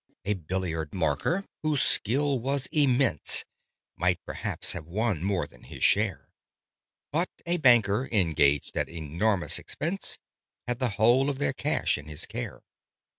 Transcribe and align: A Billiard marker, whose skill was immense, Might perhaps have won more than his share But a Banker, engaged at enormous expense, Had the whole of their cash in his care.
A 0.25 0.33
Billiard 0.33 0.95
marker, 0.95 1.45
whose 1.61 1.83
skill 1.83 2.39
was 2.39 2.65
immense, 2.71 3.45
Might 3.95 4.19
perhaps 4.25 4.71
have 4.71 4.87
won 4.87 5.23
more 5.23 5.45
than 5.45 5.61
his 5.65 5.83
share 5.83 6.31
But 7.11 7.29
a 7.45 7.57
Banker, 7.57 8.09
engaged 8.11 8.75
at 8.75 8.89
enormous 8.89 9.59
expense, 9.59 10.17
Had 10.67 10.79
the 10.79 10.89
whole 10.97 11.29
of 11.29 11.37
their 11.37 11.53
cash 11.53 11.99
in 11.99 12.07
his 12.07 12.25
care. 12.25 12.63